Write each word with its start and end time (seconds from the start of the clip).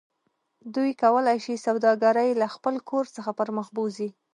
دوی 0.75 0.91
کولی 1.03 1.37
شي 1.45 1.55
سوداګرۍ 1.65 2.29
له 2.41 2.47
خپل 2.55 2.75
کور 2.89 3.05
څخه 3.15 3.29
پرمخ 3.39 3.67
بوځي 3.75 4.09